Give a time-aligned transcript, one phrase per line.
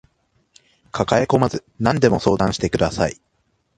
[0.91, 3.21] 抱えこまず何でも相談してください